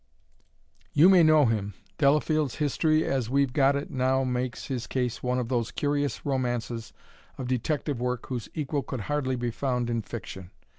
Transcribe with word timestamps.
"You 0.93 1.09
may 1.09 1.21
know 1.21 1.45
him. 1.45 1.75
Delafield's 1.99 2.55
history 2.55 3.05
as 3.05 3.29
we've 3.29 3.53
got 3.53 3.75
it 3.75 3.91
now 3.91 4.23
makes 4.23 4.65
his 4.65 4.87
case 4.87 5.21
one 5.21 5.37
of 5.37 5.47
those 5.47 5.69
curious 5.69 6.25
romances 6.25 6.91
of 7.37 7.47
detective 7.47 8.01
work 8.01 8.25
whose 8.25 8.49
equal 8.55 8.81
could 8.81 9.01
hardly 9.01 9.35
be 9.35 9.51
found 9.51 9.91
in 9.91 10.01
fiction. 10.01 10.49